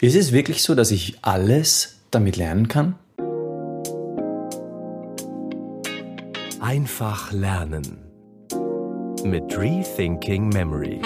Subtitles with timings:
[0.00, 2.96] Ist es wirklich so, dass ich alles damit lernen kann?
[6.60, 7.98] Einfach lernen
[9.24, 11.00] mit Rethinking Memory.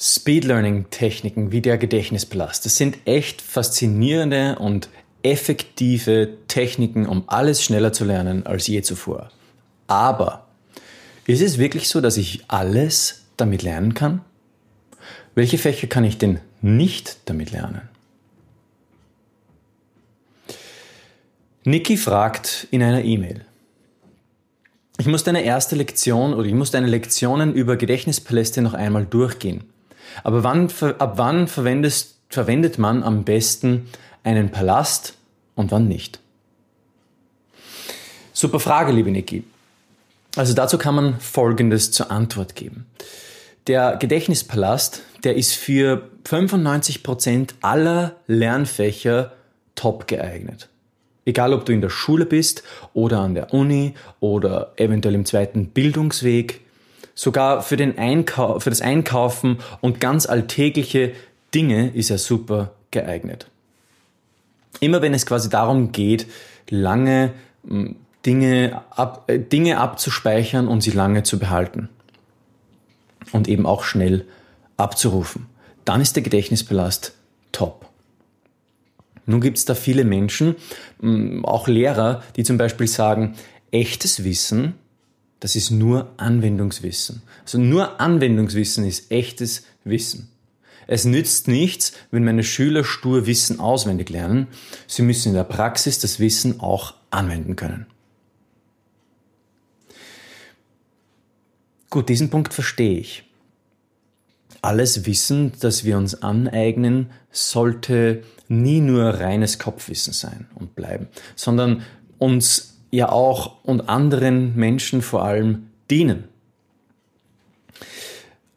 [0.00, 4.88] Speed Learning Techniken wie der Gedächtnispalast, das sind echt faszinierende und
[5.22, 9.30] effektive Techniken, um alles schneller zu lernen als je zuvor.
[9.86, 10.46] Aber
[11.26, 14.22] ist es wirklich so, dass ich alles damit lernen kann?
[15.34, 17.82] Welche Fächer kann ich denn nicht damit lernen?
[21.64, 23.44] Niki fragt in einer E-Mail.
[24.98, 29.64] Ich muss deine erste Lektion oder ich muss deine Lektionen über Gedächtnispaläste noch einmal durchgehen.
[30.24, 33.88] Aber wann, ab wann verwendet man am besten
[34.24, 35.14] einen Palast
[35.54, 36.20] und wann nicht?
[38.32, 39.44] Super Frage, liebe Niki.
[40.36, 42.86] Also dazu kann man Folgendes zur Antwort geben.
[43.66, 49.32] Der Gedächtnispalast, der ist für 95 Prozent aller Lernfächer
[49.74, 50.68] top geeignet.
[51.26, 52.62] Egal ob du in der Schule bist
[52.94, 56.60] oder an der Uni oder eventuell im zweiten Bildungsweg,
[57.14, 61.12] sogar für, den Einkau für das Einkaufen und ganz alltägliche
[61.54, 63.46] Dinge ist er super geeignet.
[64.78, 66.26] Immer wenn es quasi darum geht,
[66.68, 67.32] lange
[67.66, 71.88] hm, Dinge, ab, äh, Dinge abzuspeichern und sie lange zu behalten
[73.32, 74.26] und eben auch schnell
[74.76, 75.46] abzurufen,
[75.84, 77.14] dann ist der Gedächtnispalast
[77.52, 77.86] top.
[79.26, 80.56] Nun gibt es da viele Menschen,
[81.00, 83.36] hm, auch Lehrer, die zum Beispiel sagen,
[83.70, 84.74] echtes Wissen,
[85.40, 87.22] das ist nur Anwendungswissen.
[87.42, 90.29] Also nur Anwendungswissen ist echtes Wissen.
[90.90, 94.48] Es nützt nichts, wenn meine Schüler stur Wissen auswendig lernen.
[94.88, 97.86] Sie müssen in der Praxis das Wissen auch anwenden können.
[101.90, 103.22] Gut, diesen Punkt verstehe ich.
[104.62, 111.06] Alles Wissen, das wir uns aneignen, sollte nie nur reines Kopfwissen sein und bleiben,
[111.36, 111.84] sondern
[112.18, 116.24] uns ja auch und anderen Menschen vor allem dienen.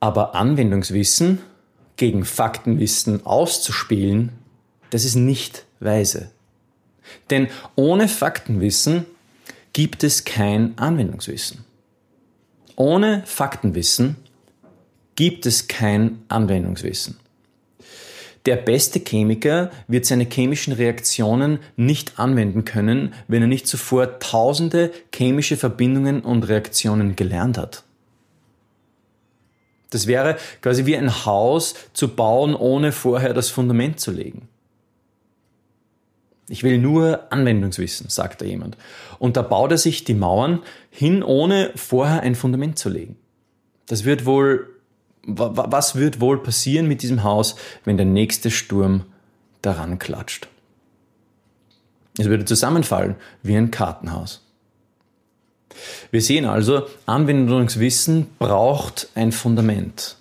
[0.00, 1.38] Aber Anwendungswissen
[2.02, 4.32] gegen Faktenwissen auszuspielen,
[4.90, 6.32] das ist nicht weise.
[7.30, 7.46] Denn
[7.76, 9.06] ohne Faktenwissen
[9.72, 11.64] gibt es kein Anwendungswissen.
[12.74, 14.16] Ohne Faktenwissen
[15.14, 17.20] gibt es kein Anwendungswissen.
[18.46, 24.90] Der beste Chemiker wird seine chemischen Reaktionen nicht anwenden können, wenn er nicht zuvor tausende
[25.14, 27.84] chemische Verbindungen und Reaktionen gelernt hat.
[29.92, 34.48] Das wäre quasi wie ein Haus zu bauen, ohne vorher das Fundament zu legen.
[36.48, 38.78] Ich will nur Anwendungswissen, sagt da jemand.
[39.18, 40.60] Und da baut er sich die Mauern
[40.90, 43.16] hin, ohne vorher ein Fundament zu legen.
[43.86, 44.68] Das wird wohl,
[45.24, 47.54] was wird wohl passieren mit diesem Haus,
[47.84, 49.04] wenn der nächste Sturm
[49.60, 50.48] daran klatscht?
[52.18, 54.42] Es würde zusammenfallen wie ein Kartenhaus.
[56.10, 60.16] Wir sehen also, Anwendungswissen braucht ein Fundament.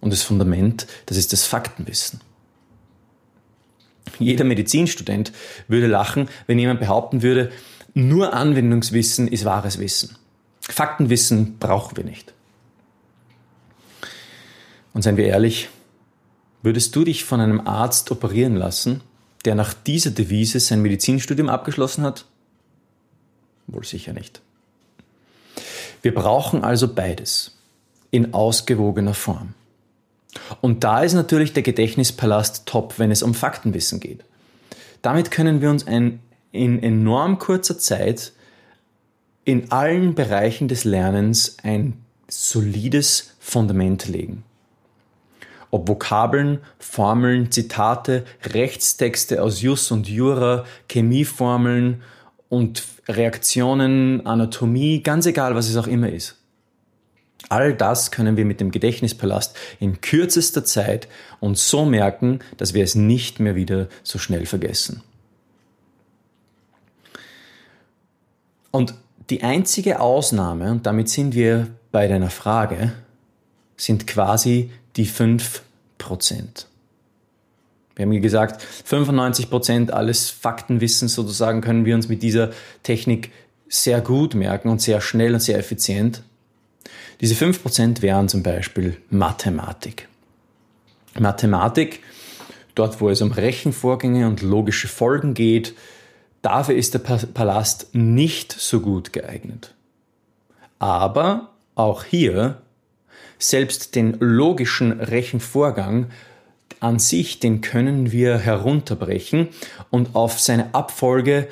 [0.00, 2.20] Und das Fundament, das ist das Faktenwissen.
[4.18, 5.32] Jeder Medizinstudent
[5.68, 7.50] würde lachen, wenn jemand behaupten würde,
[7.94, 10.16] nur Anwendungswissen ist wahres Wissen.
[10.60, 12.32] Faktenwissen brauchen wir nicht.
[14.92, 15.68] Und seien wir ehrlich,
[16.62, 19.00] würdest du dich von einem Arzt operieren lassen,
[19.44, 22.24] der nach dieser Devise sein Medizinstudium abgeschlossen hat?
[23.66, 24.40] Wohl sicher nicht.
[26.02, 27.56] Wir brauchen also beides
[28.10, 29.54] in ausgewogener Form.
[30.60, 34.24] Und da ist natürlich der Gedächtnispalast top, wenn es um Faktenwissen geht.
[35.02, 36.20] Damit können wir uns ein,
[36.52, 38.32] in enorm kurzer Zeit
[39.44, 44.44] in allen Bereichen des Lernens ein solides Fundament legen.
[45.70, 52.02] Ob Vokabeln, Formeln, Zitate, Rechtstexte aus Jus und Jura, Chemieformeln
[52.48, 56.36] und Reaktionen, Anatomie, ganz egal, was es auch immer ist.
[57.48, 61.08] All das können wir mit dem Gedächtnispalast in kürzester Zeit
[61.40, 65.02] und so merken, dass wir es nicht mehr wieder so schnell vergessen.
[68.70, 68.94] Und
[69.30, 72.92] die einzige Ausnahme, und damit sind wir bei deiner Frage,
[73.76, 75.62] sind quasi die 5
[75.96, 76.67] Prozent.
[77.98, 82.50] Wir haben gesagt, 95 Prozent alles Faktenwissens sozusagen können wir uns mit dieser
[82.82, 83.30] Technik
[83.68, 86.22] sehr gut merken und sehr schnell und sehr effizient.
[87.20, 90.08] Diese 5 Prozent wären zum Beispiel Mathematik.
[91.18, 92.00] Mathematik,
[92.74, 95.74] dort wo es um Rechenvorgänge und logische Folgen geht,
[96.42, 99.74] Dafür ist der Palast nicht so gut geeignet.
[100.78, 102.62] Aber auch hier,
[103.38, 106.06] selbst den logischen Rechenvorgang
[106.80, 109.48] an sich, den können wir herunterbrechen
[109.90, 111.48] und auf seine Abfolge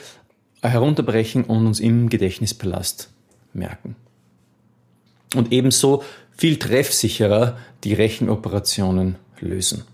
[0.62, 3.10] herunterbrechen und uns im Gedächtnispalast
[3.52, 3.96] merken.
[5.34, 6.02] Und ebenso
[6.36, 9.84] viel treffsicherer die Rechenoperationen lösen.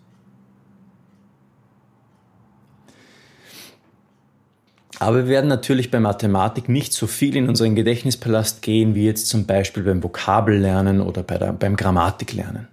[4.98, 9.26] Aber wir werden natürlich bei Mathematik nicht so viel in unseren Gedächtnispalast gehen, wie jetzt
[9.28, 12.68] zum Beispiel beim Vokabellernen oder bei der, beim Grammatiklernen.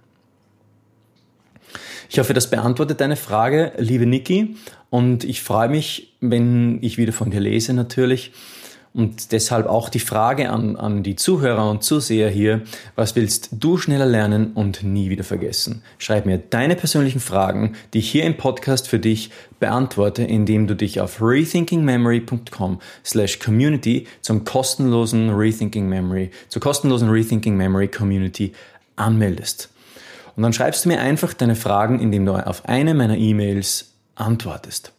[2.12, 4.56] Ich hoffe, das beantwortet deine Frage, liebe Niki.
[4.90, 8.32] Und ich freue mich, wenn ich wieder von dir lese natürlich.
[8.92, 12.62] Und deshalb auch die Frage an, an die Zuhörer und Zuseher hier,
[12.96, 15.84] was willst du schneller lernen und nie wieder vergessen?
[15.98, 19.30] Schreib mir deine persönlichen Fragen, die ich hier im Podcast für dich
[19.60, 27.56] beantworte, indem du dich auf rethinkingmemory.com slash community zum kostenlosen Rethinking Memory, zur kostenlosen Rethinking
[27.56, 28.52] Memory Community
[28.96, 29.68] anmeldest.
[30.40, 34.94] Und dann schreibst du mir einfach deine Fragen, indem du auf eine meiner E-Mails antwortest.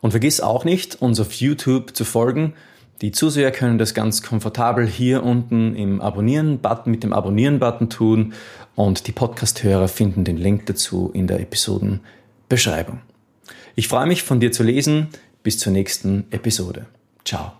[0.00, 2.52] Und vergiss auch nicht, uns auf YouTube zu folgen.
[3.00, 8.34] Die Zuseher können das ganz komfortabel hier unten im Abonnieren-Button mit dem Abonnieren-Button tun
[8.76, 13.00] und die Podcast-Hörer finden den Link dazu in der Episodenbeschreibung.
[13.74, 15.08] Ich freue mich von dir zu lesen.
[15.42, 16.86] Bis zur nächsten Episode.
[17.24, 17.54] Ciao.